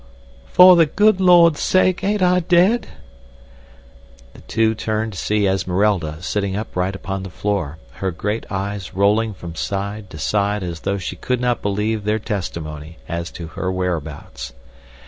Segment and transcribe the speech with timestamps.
[0.47, 2.87] "For the good Lord's sake, ain't I dead?"
[4.33, 9.35] The two turned to see Esmeralda sitting upright upon the floor, her great eyes rolling
[9.35, 13.71] from side to side as though she could not believe their testimony as to her
[13.71, 14.53] whereabouts.